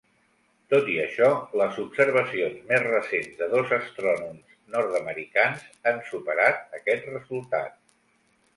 [0.73, 1.27] Tot i això,
[1.61, 7.81] les observacions més recents de dos astrònoms nord-americans han superat aquest resultat.